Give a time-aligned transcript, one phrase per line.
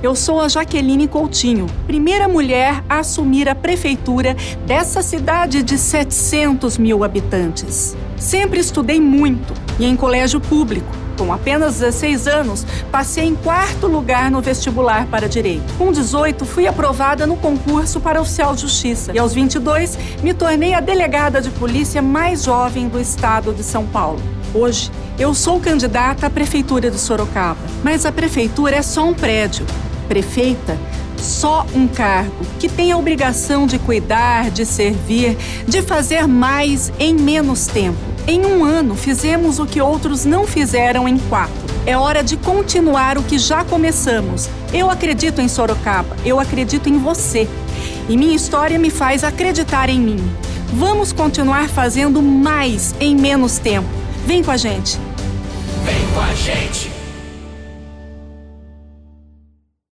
[0.00, 6.78] Eu sou a Jaqueline Coutinho, primeira mulher a assumir a prefeitura dessa cidade de 700
[6.78, 7.96] mil habitantes.
[8.16, 10.86] Sempre estudei muito e em colégio público.
[11.18, 15.64] Com apenas 16 anos, passei em quarto lugar no vestibular para direito.
[15.76, 19.10] Com 18, fui aprovada no concurso para oficial de justiça.
[19.12, 23.84] E aos 22, me tornei a delegada de polícia mais jovem do estado de São
[23.84, 24.22] Paulo.
[24.54, 29.66] Hoje, eu sou candidata à prefeitura de Sorocaba, mas a prefeitura é só um prédio
[30.08, 30.78] prefeita
[31.18, 37.14] só um cargo que tem a obrigação de cuidar, de servir, de fazer mais em
[37.14, 37.98] menos tempo.
[38.26, 41.54] Em um ano, fizemos o que outros não fizeram em quatro.
[41.86, 44.48] É hora de continuar o que já começamos.
[44.72, 47.48] Eu acredito em Sorocaba, eu acredito em você.
[48.08, 50.32] E minha história me faz acreditar em mim.
[50.72, 53.88] Vamos continuar fazendo mais em menos tempo.
[54.26, 54.98] Vem com a gente.
[55.84, 56.97] Vem com a gente.